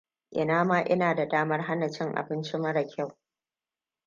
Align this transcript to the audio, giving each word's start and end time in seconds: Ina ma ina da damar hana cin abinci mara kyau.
Ina 0.31 0.63
ma 0.63 0.81
ina 0.83 1.15
da 1.15 1.25
damar 1.27 1.61
hana 1.61 1.89
cin 1.89 2.15
abinci 2.17 2.57
mara 2.57 2.83
kyau. 2.87 3.17